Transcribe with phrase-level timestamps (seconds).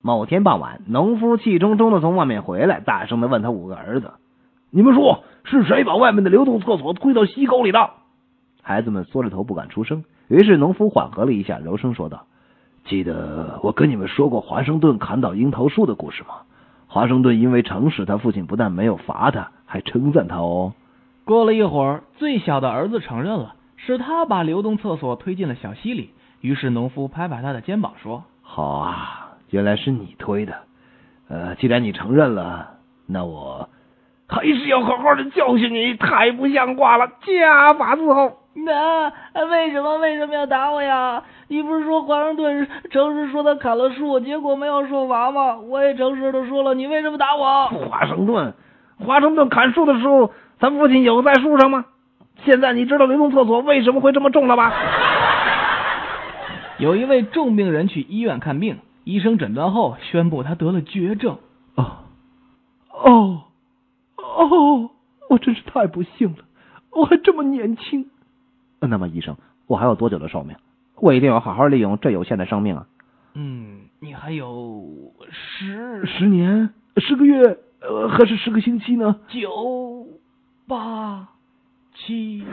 [0.00, 4.12] 某天傍晚，农夫气冲冲的从外面回来，大声的问他五个儿子
[4.70, 7.90] ：“你们说是谁把外面的流动厕所推到溪沟里的？”
[8.62, 10.04] 孩子们缩着头不敢出声。
[10.28, 12.26] 于是农夫缓和了一下，柔声说道
[12.86, 16.42] ：“记得我跟你们说过华盛顿砍倒樱桃树的故事吗？
[16.86, 20.74] 华盛顿因为诚实，他父亲不但没有罚他，还称赞他哦。”
[21.26, 26.10] 过了一会儿，最小的儿子承认了，是他把流动厕所推进了小溪里。
[26.40, 29.17] 于是农夫拍拍他的肩膀说：“好啊。”
[29.50, 30.54] 原来是你推的，
[31.28, 32.74] 呃，既然你承认了，
[33.06, 33.68] 那我
[34.28, 38.38] 还是要好好的教训你，太不像话了，家法伺候。
[38.66, 39.08] 那
[39.46, 41.22] 为什么为什么要打我呀？
[41.46, 45.58] 你不是说华盛顿诚实说他砍了树，结果没有受罚吗？
[45.58, 47.68] 我也诚实的说了，你为什么打我？
[47.68, 48.52] 华盛顿，
[48.98, 51.84] 华盛顿砍树的时候，他父亲有在树上吗？
[52.44, 54.72] 现在你知道流动厕所为什么会这么重了吧？
[56.78, 58.78] 有一位重病人去医院看病。
[59.08, 61.38] 医生诊断后宣布他得了绝症。
[61.76, 61.96] 哦，
[62.92, 63.44] 哦，
[64.18, 64.90] 哦，
[65.30, 66.44] 我真是太不幸了，
[66.90, 68.10] 我还这么年轻。
[68.80, 70.56] 那么，医生，我还有多久的寿命？
[70.96, 72.86] 我一定要好好利用这有限的生命啊。
[73.32, 74.84] 嗯，你还有
[75.30, 79.20] 十十年、十个月，呃，还是十个星期呢？
[79.28, 80.06] 九、
[80.66, 81.28] 八、
[81.94, 82.44] 七。